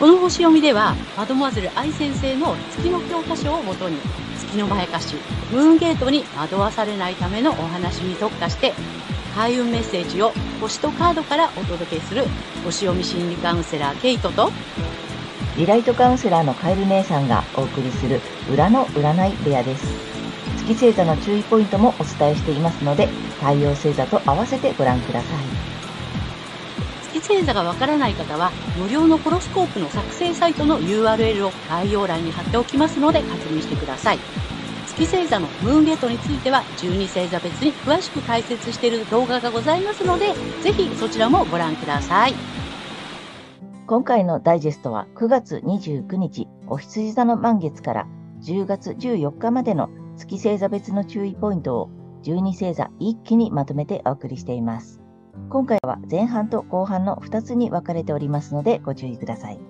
[0.00, 4.02] この星読みでは、マドモアゼル愛先生の月の教科書をもとに、
[4.34, 8.76] 月のまやかし、ムーンゲートに惑わされないためのお話に特化して、
[9.34, 12.28] 開運メッセージを星とカードからお届けする
[12.64, 14.54] 星読み心理カウンセラーケイトと
[15.54, 19.98] リライトカウンセラーのカエル姉さんがお送りする裏の占い部屋です。
[20.56, 23.08] 月星座の注意ポイントもお伝えしていますので、
[23.38, 25.59] 太陽星座と合わせてご覧ください。
[27.20, 34.18] 星座がわからない方は、無料のホロスコープの作成サイトの URL を概要欄に貼っておきますので確認してください。
[34.86, 42.34] 月星座のムーンゲートについては、12星座別に詳しく解説している動画がございますので、ぜひそちらもご覧ください。
[43.86, 48.06] 今回のダイジェストは9月29日、お羊座の満月から
[48.42, 51.90] 10月14日までの月星座別の注意ポイントを
[52.22, 54.99] 12星座一気にまとめてお送りしています。
[55.48, 59.60] 今回は前半と後半の2つに分かれておりますのでご注意ください。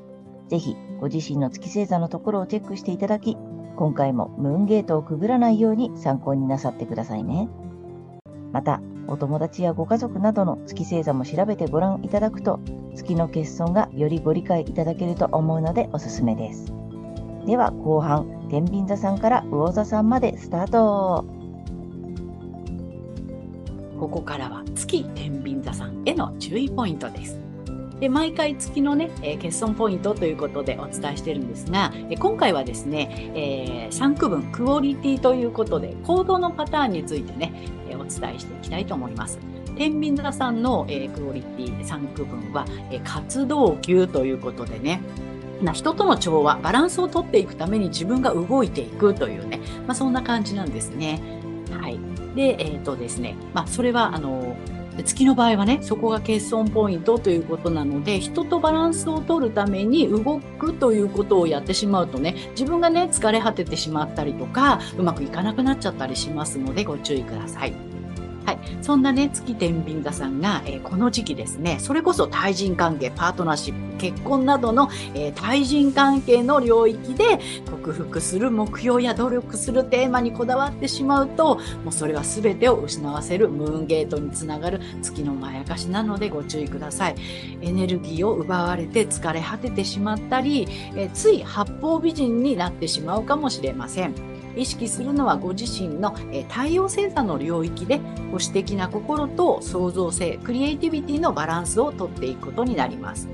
[0.49, 3.37] ぜひご自身の月星座のところをチェックしていただき、
[3.77, 7.49] 今回もムーンゲートをくぐらないように参考になさってくださいね。
[8.53, 12.61] また、お友達やご家族などの月星座も調べてご覧いただくと、
[12.95, 16.73] 月の欠損がよりご理解いただけると思うのでおすすめです。
[17.47, 21.25] では後半、天秤座さんから魚座さんまでスタート
[24.01, 27.39] ここからは月天秤座さんへの注意ポイントです。
[28.01, 37.53] で毎回月のね、えー、欠損ポイントということでお伝えしてるんですが、え今回はですね、えー、3区分クオリティということで行動のパターンについてね、
[37.91, 39.39] えお伝えしていきたいと思います。
[39.77, 45.03] 天秤座さんの、えー、クオリティ3区分は、え活動級ということでね、
[45.61, 51.21] な人との調和、バランスをとっていくために自分が動いていくというね、まあ、そんな感じなんですね。
[51.71, 52.10] はい。
[52.35, 54.57] で、えっ、ー、とですね、まあ、それは、あの、
[55.05, 67.90] 月の場合はね、そこが欠損ポイントということなので、人とバランスを取るために動くということをやってしまうとね、自分がね、疲れ果ててしまったりとか、うまくいかなくなっちゃったりしますので、ご注意ください。
[68.47, 68.59] はい。
[68.83, 77.39] そんなね、月天秤座さんが、えー、この時期ですね、それこそ対人関係、パートナーシップ、結婚などの、えー、対人関係の領域で
[77.71, 87.17] 克服する目標や努力するテーマにこだわってしまうと、もうそれは全てを失わせるムーンゲートにつながる月のまやかしなのでご注意ください。
[87.61, 94.30] エネルギーを奪われて疲れ果ててしまったり、えー、つい八方美人になってしまうかもしれません。
[94.57, 103.29] 意識するのはご自身の、え太陽星座の領域で保守的な心と創造性、クリエイティビティのバランスをとっていくことになります。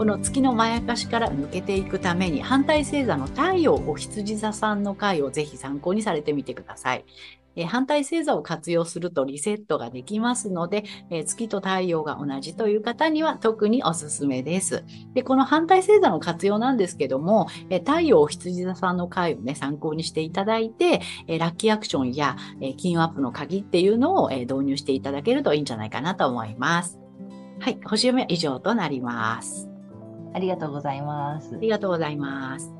[0.00, 7.04] この月のまやかしから抜けていくために反対星座の太陽お羊座さんの回をぜひ参考にされてみてください。
[7.56, 14.84] え反対星座を活用するとリセットができますので、え月と太陽が同じという方には特におすすめです。
[15.14, 26.98] で、この反対星座の活用なんですけども、え太陽羊座さんの回をね、参考にしていただいて、えラッキーアクションや、え金運アップの鍵っていうのを、え導入していただけるといいんじゃないかなと思います。
[27.60, 29.68] はい、星読みは以上となります。
[30.32, 31.54] ありがとうございます。
[31.54, 32.72] ありがとうございます。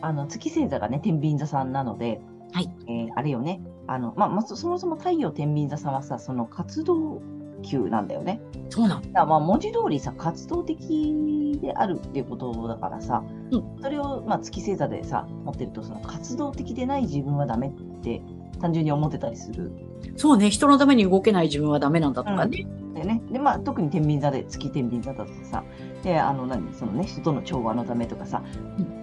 [0.00, 2.20] あの、月星座がね、天秤座さんなので、
[2.54, 2.70] はい。
[2.86, 7.20] えー、あれよね、あの、まあ、そもそも太陽天秤座さんはさ、その活動
[7.62, 8.40] 級なんだよね。
[8.70, 9.26] そうなんだ。
[9.26, 17.72] まあ、文字通りさ、活動的であるっていうことだからさ、うん、それを、まあ、月星座でさ、持ってると、その活動的でない自分はダメっ
[18.02, 18.22] て
[18.60, 19.72] 単純に思ってたりする。
[20.16, 22.68] そうね、人のために動けない自分はダメなんだとかね。
[22.68, 25.62] うん、でね、で、まあ、特に天秤座で、月天秤座だとさ、
[26.02, 28.42] で、あの、何、そのね、人との調和のためとかさ、
[28.78, 28.94] うん、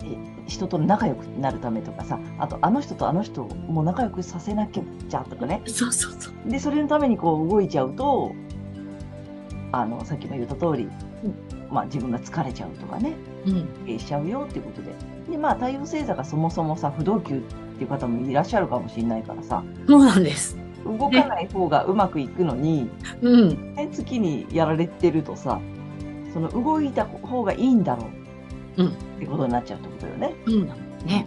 [0.52, 5.62] 人と仲良くなるためとかさあとあの人とあの人をもう仲良くさせなきゃとかね。
[5.66, 6.50] そうそうそう。
[6.50, 8.34] でそれのためにこう動いちゃうと
[9.72, 11.28] あのさっきも言った通り、う
[11.68, 13.14] ん、まあ、自分が疲れちゃうとかね、
[13.46, 13.50] う
[13.94, 14.92] ん、しちゃうよっていうことで。
[15.30, 17.42] でまあ太陽星座がそもそもさ不動級っ
[17.78, 19.64] ていう方もいらっしゃるかもしれないからさ。
[19.88, 22.90] そうなんです動かない方がうまくいくのに、
[23.22, 25.60] うん、ね、月にやられてるとさ
[26.34, 28.22] その動いた方がいいんだろう
[28.78, 30.34] うん、ってことになっちゃうってことよね。
[30.46, 30.68] うん、
[31.06, 31.26] ね。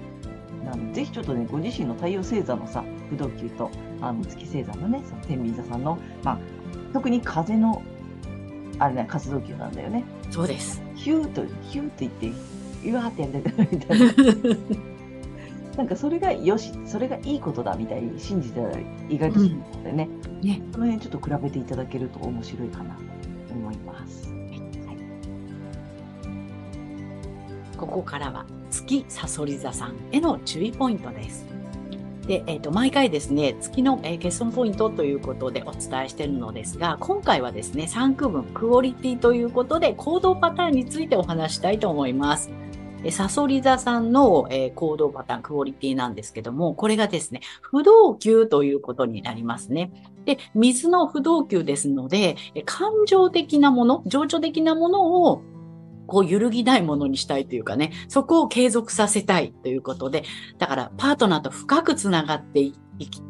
[0.65, 3.71] なので、ぜひちょっとね、ご自身の太陽星座のさ、不動級と、
[4.01, 6.39] あの、月星座のね、その天秤座さんの、まあ、
[6.93, 7.83] 特に風の、
[8.79, 10.05] あれね、活動級なんだよね。
[10.31, 10.83] そうです。
[10.95, 12.33] ヒューと、ヒューと言って、
[12.91, 14.07] うわーってやんでるみたいな。
[15.77, 18.79] なんかそれがよし、それがいいことだみたいに信じてたら
[19.09, 20.09] 意外とするのでね、
[20.43, 20.63] うん、ね。
[20.73, 24.33] その辺ちょっと比べていただけると面白いかなと思います。
[27.77, 31.45] ここからは月さそり座さんへの注意ポイントです。
[32.27, 42.51] で、えっ、ー、と、毎回ですね、月の、えー、欠損ポイントということでお伝えしているのですが、今回はですね、3区分、クオリティということで、行動パターンについてお話したいと思います。
[43.05, 49.93] えサソリ座さんの、え行動パターン、クオリティなんですけども、これがですね、不動級ということになりますね。
[50.25, 55.43] で、水の不動級ですので、感情的なもの、情緒的なものを
[56.07, 60.25] こう揺るぎないものにしたいというかね、そこを継続させたいということで、
[60.59, 62.84] だからパートナーと深くつながっていっ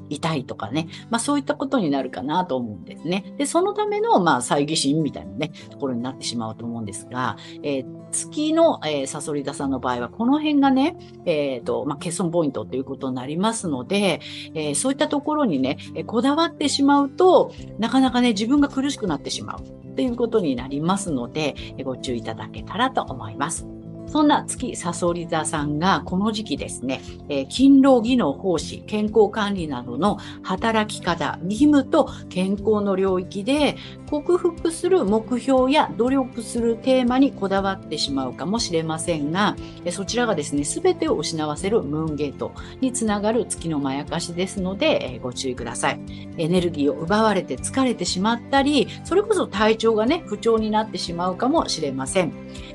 [0.09, 3.35] いたいとかね、まあそういったことになるかなと思うんですね。
[3.39, 14.21] で、そのための、まあ、猜疑心みたいなね、ところになってしまうと思うんですが、えー月の、えーサソリ座さんの場合は、この辺がね、えっ、と、まあ、欠損ポイントということになりますので、
[14.55, 23.74] えーそういったところにね、えーこだわってしまうと、なかなかね、自分が苦しくなってしまうっていうことになりますので、えーご注意いただけたらと思います。
[24.07, 33.77] そんな月サソリ座さんがこの時期ですね、えー勤労技能奉仕、健康管理などの働き方、義務と健康の領域で
[34.09, 39.57] 克服する目標や努力するテーマにこだわってしまうかもしれませんが、
[39.91, 46.01] そちらがですね、すべてを失わせるムーンゲートにつながる月のまやかしですので、えーご注意ください。
[46.37, 52.33] エネルギーを奪われて疲れてしまったり、それこそ体調がね、不調になってしまうかもしれません。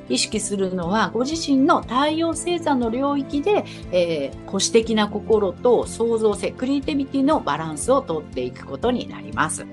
[0.09, 9.67] 意識するのは、ご自身の太陽星座の領域で、えー保守的な心と創造性、クリエイティビティのバランスをとっていくことになります。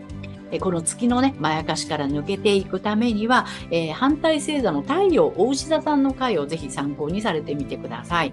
[0.61, 8.33] この月のね、まやかしから抜けていくためには、えー反対星座の太陽、大牛座さんの回をぜひ参考にされてみてください。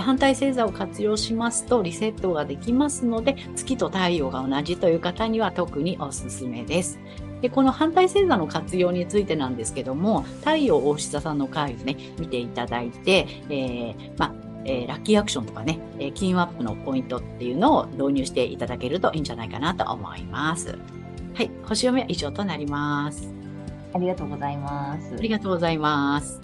[0.00, 6.98] 反対星座を活用しますとリセットができますので、月と太陽が同じという方には特におすすめです。
[7.44, 14.32] で、この反対星座の活用についてなんですけども、太陽大志座さんの回をね、見ていただいて、えーまあ、
[14.64, 20.78] えーラッキーアクションとかね、えー金運アップのポイントっていうのを導入していただけるといいんじゃないかなと思います。
[21.34, 23.30] はい、星読みは以上となります。
[23.92, 25.20] ありがとうございますあ。
[25.20, 26.40] りがとうございます。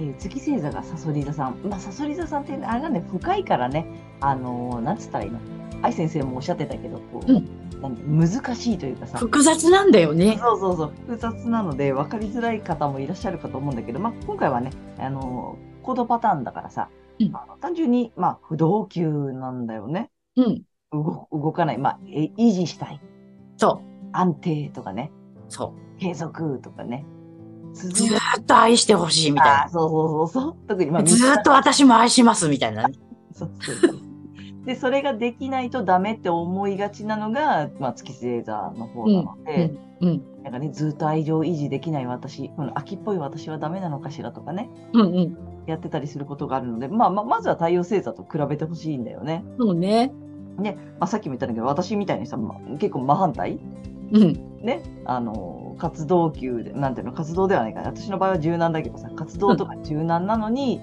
[0.00, 1.56] えー月星座がサソリ座さん。
[1.68, 3.84] まあ、サソリ座さんって、あれがね、深いからね、
[4.22, 5.38] あのーなんつったらいいの？
[5.82, 10.38] 愛先生もおっしゃってたけど、こう、うん何難しいというかさ、複雑なんだよね。
[10.40, 20.10] そうそうそう、複雑なので分かりづらい方もいらっしゃるかと思うんだけど、まあ、今回はね、あのー行動パターンだからさ、うん単純に、まあ、不動級なんだよね。
[20.36, 20.62] うん。
[20.92, 21.78] 動動かない。
[21.78, 23.00] まあ、え維持したい。
[23.56, 23.80] そ
[24.12, 25.10] 安定とかね。
[25.48, 25.52] う。
[25.52, 26.00] そう。
[26.00, 27.06] 継続とかね。
[27.72, 30.56] 続ずーっと愛してほしいみたいあーそうそうそうそう。
[30.68, 31.08] 特に、まあ、な。
[31.08, 32.94] ずーっと私も愛しますみたいなね。
[33.32, 34.07] そうそうそう。
[34.68, 39.72] で、それができないとダメって思いがちなのが、まあ、月星座の方なので、
[40.02, 40.08] うん。
[40.08, 40.42] うん。
[40.42, 45.38] なんかね、ずっと愛情維持できない私、この秋っぽい私はダメなのかしらとかね、うんうん。
[45.64, 49.42] やってたりすることがあるので、まあ、まあ、まずは太陽星座と比べてほしいんだよね。
[49.58, 50.12] そうね。
[51.00, 53.58] まあ、さっきも言ったんだけど、私みたいにさ、まあ結構真反対
[54.12, 54.60] うん。
[54.60, 57.86] ね、あの、活動級で、なんていうの、活動ではないかな。
[57.86, 60.82] 私の場合は柔軟だけどさ、活動とか柔軟なのに、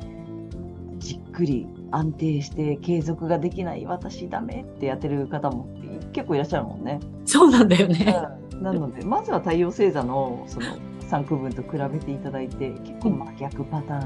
[0.98, 5.68] じっくり安定して継続ができない私ダメってやってる方も
[6.12, 7.00] 結構いらっしゃるもんね。
[7.26, 8.14] そうなんだよね。
[8.62, 10.78] なので、まずは太陽星座のその
[11.10, 14.06] 3区分と比べていただいて、結構真逆パター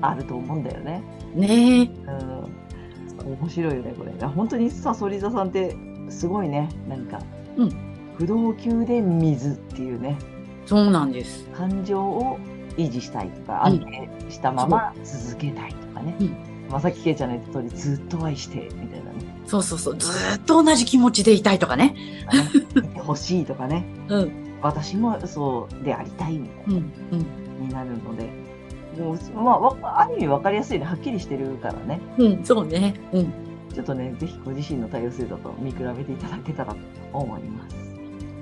[0.00, 1.02] あると思うんだよね。
[1.34, 1.82] ねえ。
[3.24, 3.38] うん。
[3.40, 4.12] 面白いよね、これ。
[4.26, 5.76] 本当にさそり座さんって
[6.08, 6.68] すごいね。
[6.88, 7.20] 何か、
[7.56, 7.70] うん
[8.16, 10.18] 不動級で水っていうね。
[10.66, 11.44] そうなんです。
[11.50, 12.38] 感情を
[12.76, 16.16] 維持したいとか、うん安定したまま続けたいとかね。
[16.20, 19.34] うんまあ、さっきケイちゃんの言った通り、ずっと愛して、みたいなね。
[19.46, 19.98] そうそうそう。
[19.98, 21.94] ずーっと同じ気持ちでいたいとかね。
[22.26, 23.84] とかねいてほしいとかね。
[24.08, 24.32] うん。
[24.62, 26.92] 私もそうでありたいみたいうん。
[27.12, 27.66] うん。
[27.66, 28.30] になるので。
[28.98, 30.84] もうまあわ、ある意味分かりやすいね。
[30.84, 32.00] はっきりしてるからね。
[32.18, 32.44] うん。
[32.44, 32.94] そうね。
[33.12, 33.32] うん。
[33.72, 36.78] ちょっとね、ぜひご自身の多様性だと見比べていただけたらと
[37.12, 37.76] 思います。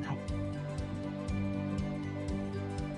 [0.06, 0.18] はい。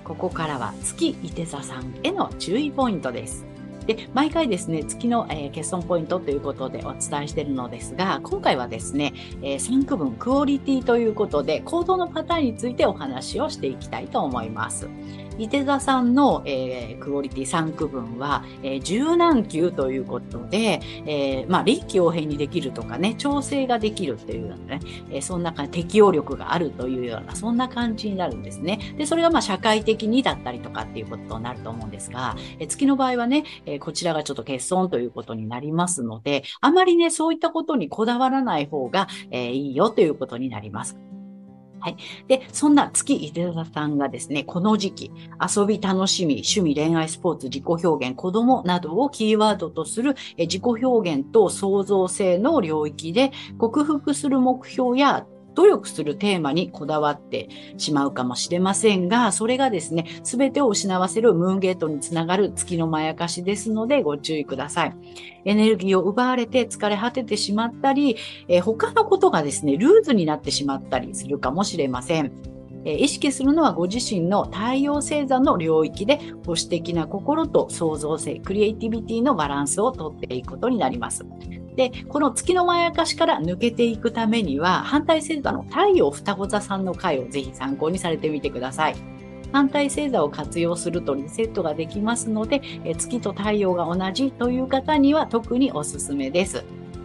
[0.03, 3.45] ここからは月伊手座さんへの注意ポイントです。
[3.85, 14.87] で、毎回ですね、月の、えー欠損ポイントということでお伝えしているのですが、今回はですね、えー3区分クオリティということで、行動のパターンについてお話をしていきたいと思います。
[15.37, 24.79] 伊手座さんの、えークオリティ3区分は、えー柔軟球ということで、えーまあ、臨機応変にできるとかね、調整ができるっていうようなね、
[25.11, 28.79] えそんな感じ、適応力があるというような、そんな感じになるんですね。
[28.97, 41.14] で、それがまあ社会的にだったりとかっていうことになると思うんですが、え月の場合はね、えこちらがちょっと欠損ということになりますので、あまりね、そういったことにこだわらない方が、えいいよということになります。
[41.85, 41.97] はい。
[42.27, 64.95] で、そんな月伊手座さんがですね、この時期、遊び、楽しみ、趣味、恋愛、スポーツ、自己表現、子供などをキーワードとする自己表現と創造性の領域で克服する目標や努力するテーマにこだわってしまうかもしれませんが、それがですね、すべてを失わせるムーンゲートにつながる月のまやかしですのでご注意ください。
[65.45, 72.55] エネルギーを奪われて疲れ果ててしまったり、えー、他のことがですね、ルーズになってしまったりするかもしれません。
[72.85, 81.25] え意識するのはご自身の太陽星座の領域で保守的な心と創造性、クリエイティビティのバランスをとっていくことになります。
[81.75, 88.95] で、この月のまやかしから抜けていくためには、反対星座の太陽双子座さんの回をぜひ参考にされてみてください。
[89.51, 96.63] 反対星座を活用するとリセットができますので、え月と太陽が同じという方には特におすすめです。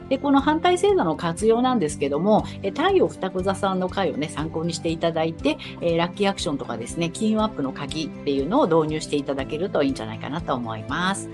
[0.09, 2.43] で、この反対星座の活用なんですけども、
[2.75, 11.31] 太陽双子座さんの回をね、参考にしていただいて、えラッキーアクションとかですね、金運アップの鍵っていうのを導入していただけるといいんじゃないかなと思います。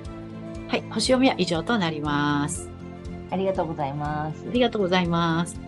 [0.68, 2.75] はい、星読みは以上となります。
[3.30, 4.44] ありがとうございます。
[4.48, 5.60] ありがとうございます。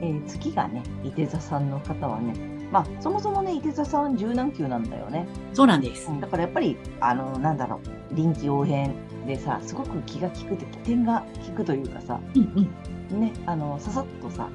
[0.00, 2.34] えー、月がね、伊手座さんの方はね、
[2.70, 5.26] まあ、そもそもね、伊手座さん柔軟球なんだよね。
[5.54, 6.08] そうなんです。
[6.20, 7.80] だからやっぱり、あの、なんだろ
[8.12, 8.94] う、臨機応変
[9.26, 12.68] でさ、すごく気が利くって、起点が利くというかさ、うん
[13.12, 14.48] うん、ね、あの、ささっとさ、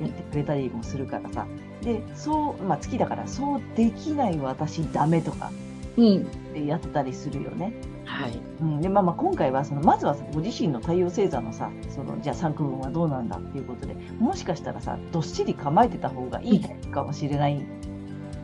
[0.00, 1.46] やってくれたりもするからさ、
[1.82, 5.50] で、そう、まあ、月だから、そうできない私ダメとか、
[5.96, 7.72] うん、やってたりするよね。
[8.04, 17.66] はいうん、でまあ、まあ今回はそのまずはご自身の太陽星座のさそのじゃあ3区分はどうなんだっていうことでもしかしたらさどっしり構えてた方がいいかもしれないん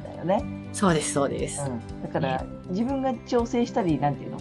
[0.03, 0.45] だよね。
[0.73, 4.39] そうですそうです、うん、だから、ね、自分が調整したりなんていうの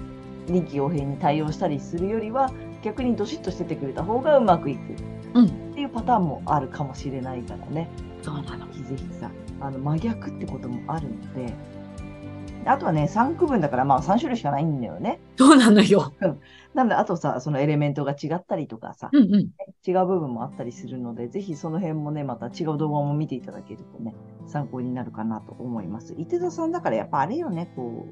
[0.48, 2.52] 臨機応変に対応したりするよりは
[2.84, 4.80] 逆にどしっとしててくれた方がうまくいく、
[5.34, 7.90] うん、っていうパターンもあるかもしれないからね。
[8.22, 11.79] そうなのぜひさあの真逆ってこともあるので。
[12.70, 15.20] あとはね、3区分だから、まあ3種類しかないんだよね。
[15.38, 16.14] そうなのよ。
[16.76, 19.50] なので、あとさ、そのエレメントが違ったりとかさ、うんうん、
[19.86, 24.14] 違う部分もあったりするので、ぜひその辺もね、また違う動画も見ていただけるとね、
[24.46, 26.14] 参考になるかなと思います。
[26.18, 28.06] 伊手座さんだからやっぱあれよね、こ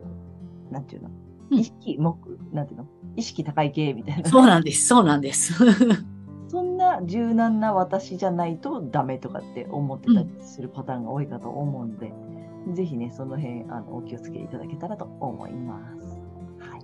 [0.69, 1.11] う、なんていうの、
[1.51, 2.17] 意識、目、
[2.51, 4.29] なんていうの、意識高い系みたいな。
[4.29, 5.53] そうなんです、そうなんです。
[6.49, 12.26] そんな柔軟な私じゃないとダメとかって思ってたりするパターンが多いかと思うんで、うん
[12.73, 16.19] ぜひね、その辺、あの、お気をつけいただけたらと思います。
[16.59, 16.81] はい。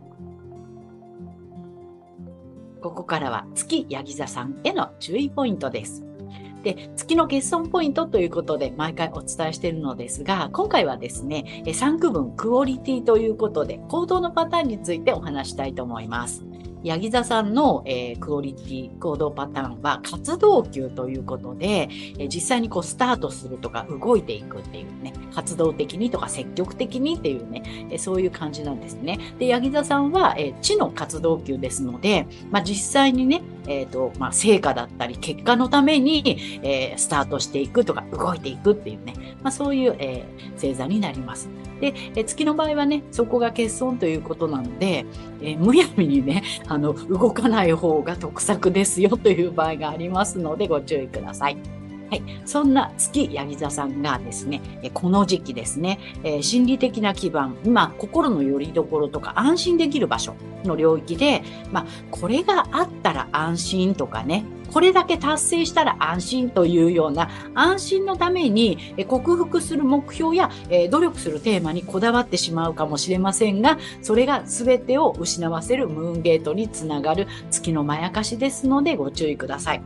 [2.82, 6.04] ここからは月ヤギ座さんへの注意ポイントです。
[6.64, 16.46] で、月の欠損ポイントということで毎回お伝えしているのですが、今回はですね、3区分クオリティということで、行動のパターンについてお話したいと思います。
[16.84, 29.18] ヤギ座さんの、えー、クオリティ行動パターンは活動級ということで、えー、実際にこうスタートするとか動いていくっていうね、活動的にとか積極的にっていうね、えー、そういう感じなんですね。
[29.40, 41.50] で、ヤギ座さんは、えー、知の活動級ですので、まあ、実際にね、え、ー、と、まあ、成果だったり、結果のために、えー、スタートしていくとか、動いていくっていうね、まあ、そういう、えー、星座になります。
[41.80, 45.06] で、え月の場合はね、そこが欠損ということなので、
[45.42, 51.83] えむやみにね、 あの、動かない方が得策ですよという場合がありますので、ご注意ください。
[52.14, 52.24] はい。
[52.46, 54.62] そんな月ヤギ座さんがですね、
[54.94, 61.42] この時期ですね、え心理的な基盤、今、心の拠り所とか安心できる場所の領域で、
[61.72, 70.52] まあ、これがあったら安心とかね、これだけ達成したら安心というような安心のために克服する目標や
[70.92, 79.82] 努力するテーマにこだわってしまうかもしれませんが、それが全てを失わせるムーンゲートにつながる月のまやかしですのでご注意ください。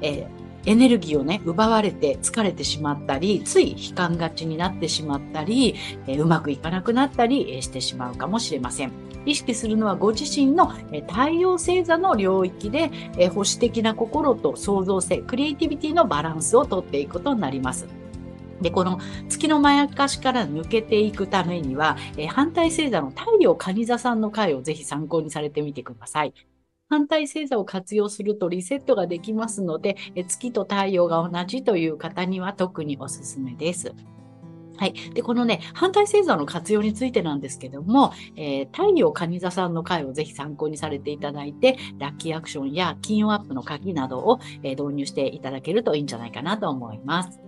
[0.00, 5.74] えーエネルギーをね、奪われて疲れてしまったり、つい悲観がちになってしまったり、
[6.06, 8.92] え、うまくいかなくなったり、してしまうかもしれません。
[9.24, 10.66] 意識するのはご自身の、
[11.08, 17.86] 太陽星座の領域で、え保守的な心と創造性、クリエイティビティのバランスをとっていくことになります。
[18.60, 26.32] で、この月のまやかしから抜けていくためには、え反対星座の太陽蟹座さんの回をぜひ参考にされてみてください。
[26.92, 29.96] 反対星座を活用するとリセットができますので、
[30.28, 33.94] 月と太陽が同じという方には特におすすめです。
[34.76, 34.92] はい。
[35.14, 47.40] で、このね、反対星座の活用についてなんですけども、えー、太陽蟹座さんの回をぜひ参考にされていただいて、ラッキーアクションや金曜アップの鍵などを、えー、導入していただけるといいんじゃないかなと思います。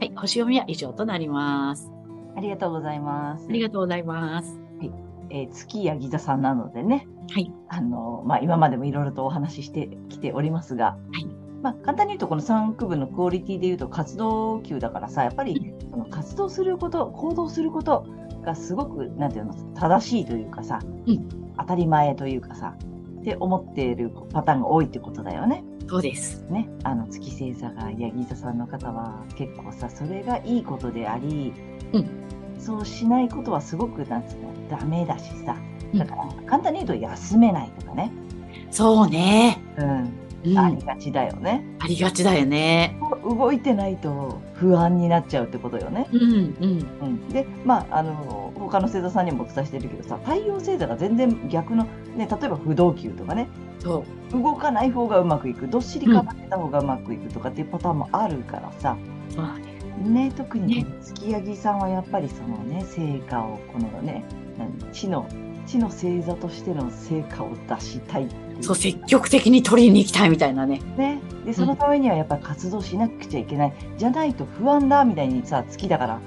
[0.00, 0.12] はい。
[0.16, 1.92] 星読みは以上となります。
[2.34, 3.46] ありがとうございます。
[3.46, 4.65] ありがとうございます。
[5.30, 7.52] はいえー、月やギ座さんなのでね、はい。
[7.68, 11.26] あの、まあ、今までもいろいろとお話ししてきておりますが、はい。
[11.62, 18.06] まあ、簡単に言うと、この3区分のクオリティで言うと活動級だからさ、やっぱりその活動すること、行動すること
[18.44, 21.28] がすごく、なんていうの、正しいというかさ、うん、
[21.58, 22.76] 当たり前というかさ、
[23.20, 25.64] って思っているパターンが多いってことだよね。
[25.88, 26.44] そうです。
[26.50, 31.52] ね、あの月星座がヤギ座さんの方は結構さそれがいいことであり、
[31.92, 32.25] うん
[32.66, 35.56] そうしないことはすごくなんつうのダメだしさ。
[35.92, 35.98] うん。
[36.00, 38.10] だから簡単に言うと休めないとかね、
[38.70, 39.62] そうね。
[39.76, 40.12] うん。
[40.44, 41.64] うん、ありがちだよね。
[41.80, 42.98] ありがちだよね。
[43.24, 46.86] 動いてないと不安になっちゃうってことよね、うんうん。
[47.02, 51.84] うん、でまああの他の星座さんにもお伝えしてるけどさ太陽星座が全然逆の、
[52.16, 53.48] ね、例えば不動級とかね。
[53.80, 54.42] そう。
[54.42, 55.68] 動かない方がうまくいく。
[55.68, 58.96] どっしり構えた方がうまくいくとかっていうパターンもあるからさ、
[59.30, 59.62] そうなん
[60.04, 60.82] ね、特に、ね。
[60.82, 64.24] ね、月ヤギさんはやっぱりそのね成果をこのね
[64.58, 65.26] 何地の
[65.66, 68.28] 地の星座としての成果を出したい
[68.60, 70.80] そう、積極的に取りに行きたいみたいなね。
[70.96, 76.20] ね、でそのためにはやっぱり活動しなくちゃいけない、じゃないと不安だみたいにさ月だから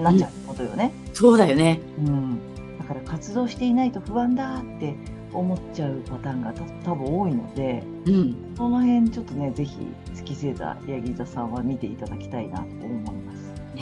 [0.00, 1.80] なっちゃうってことよね、そうだよね。
[1.98, 2.38] うん。
[2.78, 4.94] だから活動していないと不安だって
[5.32, 8.36] 思っちゃうパターンがた多分多いのでうん。
[8.56, 9.78] その辺ちょっとねぜひ
[10.14, 12.91] 月星座ヤギ座さんは見ていただきたいなと思います。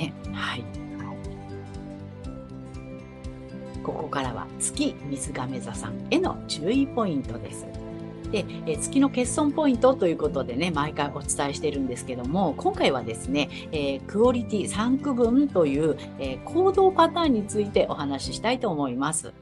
[0.01, 0.13] ね。
[0.33, 0.65] はい。
[3.83, 7.67] ここからは月水亀座さんへの注意ポイントです。
[8.31, 19.33] で、え月の欠損ポイントということでね、毎回お伝えしてるんですけども、今回はですね、えークオリティ3区分という、えー行動パターンについてお話ししたいと思います。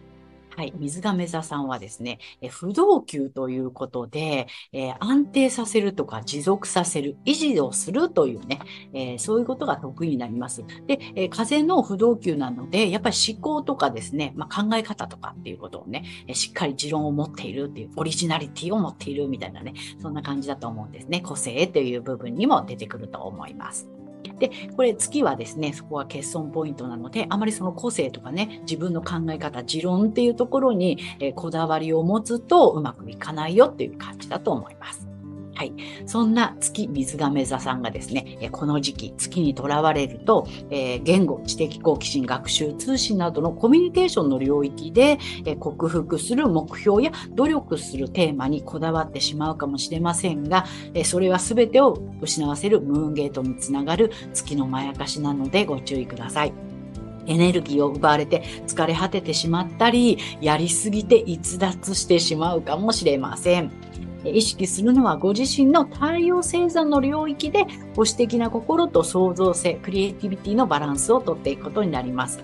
[0.59, 0.73] はい。
[0.77, 8.59] 水亀座さんはですね、え不動級ということで、えー安定させるとか持続させる、維持をするというね、
[8.93, 10.65] えーそういうことが得意になります。
[10.89, 21.21] で、えー風の不動級なので、やっぱり思考とかですね、まあ、考え方とかっていうことをね、えしっかり持論を持っているっていう、オリジナリティを持っているみたいなね、そんな感じだと思うんですね。
[21.21, 23.98] 個性という部分にも出てくると思います。
[24.39, 35.08] で、これ月はですね、そこは欠損ポイントなので、あまりその個性とかね、自分の考え方、持論っていうところに、えこだわりを持つとうまくいかないよっていう感じだと思います。
[35.59, 35.73] はい。
[36.07, 56.53] そんな月水亀座さんがですね、この時期月にとらわれると、えー言語、知的好奇心、学習、通信などのコミュニケーションの領域で、えー克服する目標や努力するテーマにこだわってしまうかもしれませんが、えーそれは全てを失わせるムーンゲートにつながる月のまやかしなのでご注意ください。
[57.27, 63.73] エネルギーを奪われて疲れ果ててしまったり、やりすぎて逸脱してしまうかもしれません。
[64.25, 72.41] 意識するのはご自身の太陽星座の領域で保守的な心と創造性、クリエイティビティのバランスをとっていくことになります。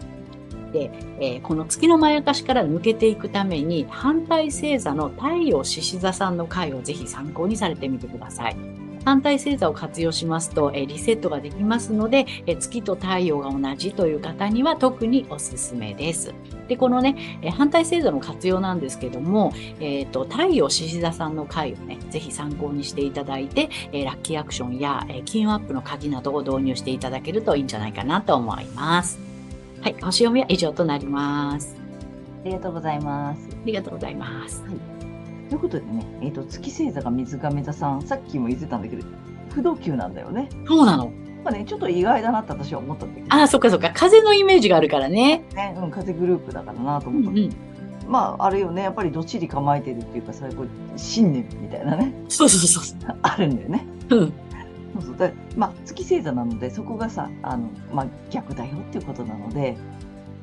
[0.73, 8.84] で、えーこの月のまやかしから抜けていくために反対星座の太陽獅子座さんの回をぜひ参考にされてみてください。
[9.05, 16.35] 反対星座を活用しますと、えーリセットができますので、えー月と太陽が同じという方には特におすすめです。
[16.69, 29.19] で、このね、えー反対星座の活用なんですけども、えっ、と、太陽獅子座さんの回をね、ぜひ参考にしていただいて、えーラッキーアクションや、えー金運アップの鍵などを導入していただけるといいんじゃないかなと思います。
[29.83, 31.77] はい、星読みは以上となります。
[32.43, 33.49] ありがとうございます。
[33.51, 34.94] ありがとうございます。
[35.49, 39.07] ということでね、えー、と月星座が水亀座さん、さっきも言ってたんだけど、
[39.51, 40.49] 不動級なんだよね。
[40.67, 41.13] そうなの。
[41.45, 43.91] まあね、ちょっと意外だなって私は思ったんだけど、ああ、そっかそっか。
[43.95, 45.45] 風のイメージがあるからね。
[45.55, 47.51] ねうん、風グループだからなとうん思った、うん。
[48.09, 53.87] まあ、あれよね、やっぱりどっしり構えてるっていうかさ、こう信念みたいなね、そうそうそう あるんだよね。
[54.09, 54.21] そう。
[54.21, 54.33] うん。
[54.95, 59.77] そうそうだまあ、月星座なので、そこがさ、あのまあ、逆だよっていうことなので、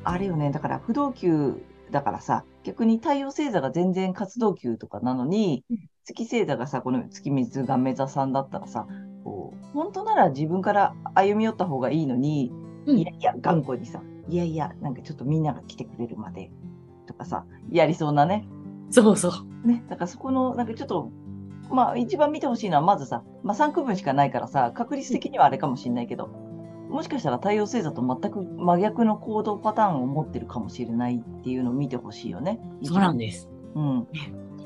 [0.04, 1.60] あれよね、だから不動級
[1.92, 8.86] だからさ、逆に太陽星座が全然活動級とかなのにうん、月星座がさ、この月水亀座さんだったらさ、
[9.24, 12.50] こう本当なら自分から歩み寄った方がいいのに、
[12.86, 16.50] うんいやいや、頑固にさ、いやいや、なんかちょっとみんなが来てくれるまで
[17.06, 18.44] とかさ、やりそうなね。
[18.90, 19.32] そうそ
[19.64, 19.66] う。
[19.66, 21.10] ね、だからそこの、なんかちょっと、
[21.70, 26.30] まあ一番見てほしいのは、まずさ、まあ3区分しかないからさ、確率的にはあれかもしれないけど、
[26.92, 32.60] もしかしたら太陽星座と全く真逆の行動パターンを持ってるかもしれないっていうのを見てほしいよね。
[32.84, 33.48] そうなんです。
[33.74, 34.06] うん。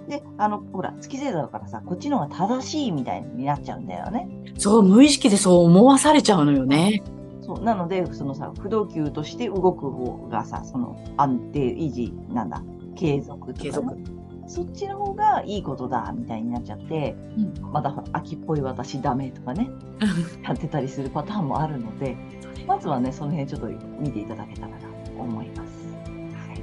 [0.09, 4.29] で、あの、ほら、月星座だからさ、こっちの方が正しいみたいになっちゃうんだよね。
[4.59, 7.03] そう、無意識でそう思わされちゃうのよね。
[7.43, 7.63] そう。
[7.63, 12.63] なので、そのさ、不動級として動く方がさ、その安定、維持、なんだ、
[12.97, 13.97] 継続とか、ね、継続。
[14.47, 19.69] そっちの方がいいことだ、みたいになっちゃって、うんまだ秋っぽい私ダメとかね、
[20.43, 22.17] やってたりするパターンもあるので、
[22.67, 23.69] まずはね、その辺ちょっと
[24.01, 24.87] 見ていただけたらなと
[25.19, 25.89] 思います。
[26.33, 26.63] はい。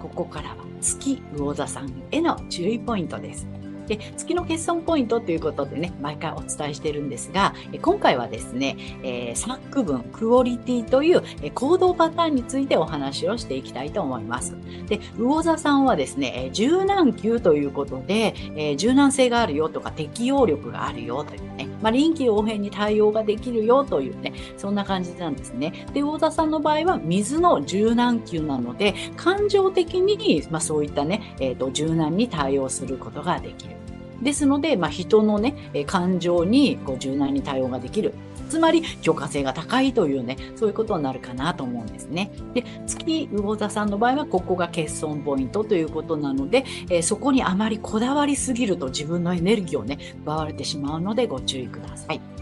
[0.00, 3.46] ここからは月魚座さんへの注意ポイントです。
[3.88, 11.22] で月の欠損ポイントということでね、毎回お伝えしてるんですが、今回はですね、えー、3区分クオリティという
[11.54, 14.56] 行動パターンについてお話をしていきたいと思います。
[14.86, 25.86] で、魚座さんはですね、柔軟球ということで、え、柔軟性があるよとか適応力があるよというね、まあ、臨機応変に対応ができるよというね、そんな感じなんですね。
[25.92, 33.76] で、太田さんの場合は水の柔軟球なので、感情的に、まあ、そういったね、えっ、ー、と、柔軟に対応することができる。
[34.22, 35.54] ですので、まあ、人のね、
[35.86, 38.14] 感情にこう柔軟に対応ができる。
[38.48, 42.30] つまり、許可性が高いというね、そういうことになるかなと思うんですね。
[42.54, 52.37] で、月魚座さんの場合は、ここが欠損ポイントということなので、えー、そこにあまりこだわりすぎると自分のエネルギーをね、奪われてしまうのでご注意ください。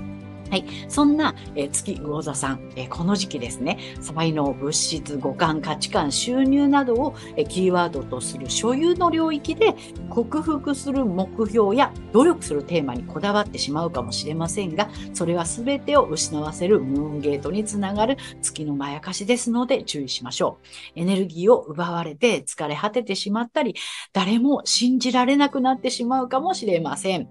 [0.50, 0.64] はい。
[0.88, 9.74] そんな、えー、月魚座さん、えー、この時期ですね、才能、物質、五感、価値観、収入などを、えー、キーワードとする所有の領域で
[10.08, 20.58] 克服する目標や努力するテーマにこだわってしまうかもしれませんが、それは全てを失わせるムーンゲートにつながる月のまやかしですので注意しましょ
[20.96, 21.00] う。
[21.00, 23.74] エネルギーを奪われて疲れ果ててしまったり、
[24.12, 27.28] 誰も信じられなくなってしまうかもしれません。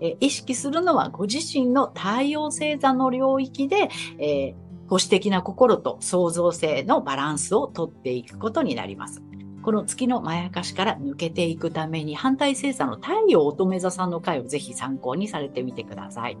[0.00, 4.54] え意識するのはご自身の太陽星座の領域で、えー、
[4.88, 9.22] 保守的な心と創造性のバランスをとっていくことになります。
[9.62, 16.38] この月のまやかしから抜けていくために反対星座の太陽乙女座さんの回をぜひ参考にされてみてください。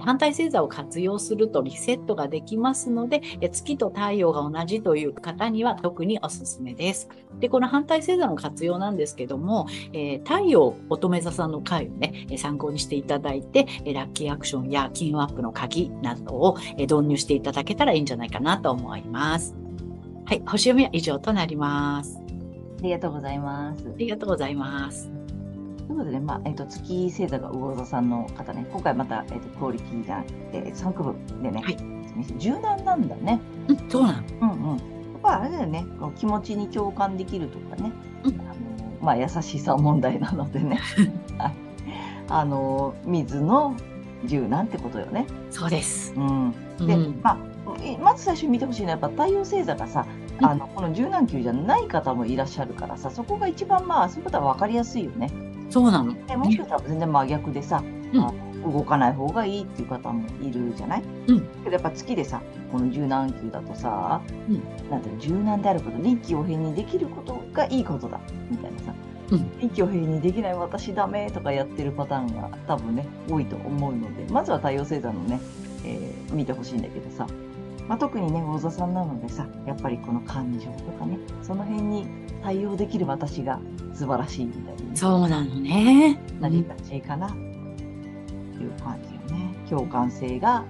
[0.00, 7.08] 反対星座を活用するとリセットができますので、月と太陽が同じという方には特におすすめです。
[7.40, 19.54] で、この反対星座の活用なんですけども、えー、太陽乙女座さんの回をね、参考にしていただいて、ラッキーアクションや金運アップの鍵などを導入していただけたらいいんじゃないかなと思います。
[20.24, 22.18] はい、星読みは以上となります。
[22.80, 23.84] ありがとうございます。
[23.86, 25.15] ありがとうございます。
[25.96, 31.76] ことで、まあえーと、月星座が魚座さんの方ね、今回また、えーと、クオリティが、えー、3区分でね、はい、
[32.38, 33.40] 柔軟なんだね。
[33.68, 34.22] うん、そうなの。
[34.40, 34.76] うんうん。
[34.76, 34.80] やっ
[35.22, 37.92] ぱあれだよね、こう気持ちに共感できるとかね、
[38.24, 38.54] うん、あの
[39.00, 40.80] まあ、優しさ問題なのでね、
[42.28, 43.74] あの水の
[44.24, 45.26] 柔軟ってことよね。
[45.50, 46.14] そうです。
[46.16, 46.54] うん、
[46.86, 47.38] で、うん、まあ、
[48.00, 50.06] まず最初に見てほしいのはやっぱ太陽星座がさ
[50.40, 55.30] あのこの柔軟球じゃない方もいらっしゃるからさそこが一番まあそういうことは分かりやすいよね。
[55.70, 56.14] そうなの。
[56.26, 62.40] でもしかしたら全然真逆でさ、うん、動かない方がいいっていう方もいるじゃない、うん、けどやっぱ月でさ
[62.72, 68.94] この柔軟球だとさ、うん、なんていうの柔軟であること臨機応変にできることがいいことだみたいなさ。
[69.60, 75.40] 臨機応変にできない私ダメとかやってるパターンが多分ね多いと思うのでまずは太陽星座のね、
[75.84, 77.26] えー、見てほしいんだけどさ。
[77.88, 82.06] まあ、特にね、魚座さんなのでさ、やっぱりこの感情とかね、その辺に
[82.42, 83.60] 対応できる私が
[83.96, 84.94] 素晴らしいみたいな。
[84.94, 86.20] そうなのね。
[86.38, 87.38] なりがちかな、とい
[88.68, 89.54] う感じよね。
[89.68, 90.64] 共感性が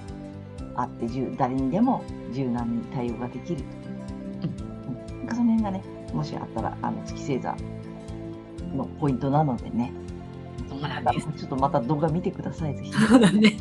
[0.76, 3.64] あって、誰にでも柔軟に対応ができると。
[5.10, 5.18] うん。
[5.18, 5.82] なんかその辺がね、
[6.14, 7.56] もしあったら、あの、月星座
[8.74, 9.92] のポイントなのでね。
[10.68, 11.26] そうなんです。
[11.36, 12.92] ちょっとまた動画見てください、ぜひ。
[12.92, 13.56] そうだね。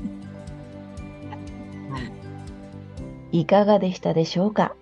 [3.31, 4.75] いかがでしたでしょうか？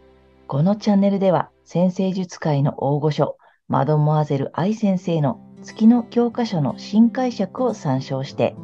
[0.46, 3.38] このチャンネルでは先生術界の大御所、
[3.74, 8.56] マドモアゼル愛先生の月の教科書の新解釈を参照して、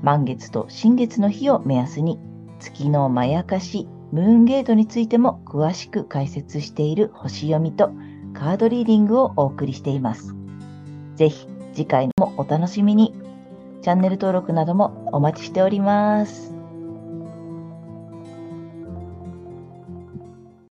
[0.00, 2.18] 満月と新月の日を目安に
[2.60, 7.90] 月のまやかし、ムーンゲートについても詳しく解説している星読みと
[8.32, 10.34] カードリーディングをお送りしています。
[11.16, 13.12] ぜひ次回もお楽しみに。
[13.82, 16.53] チャンネル登録などもお待ちしております。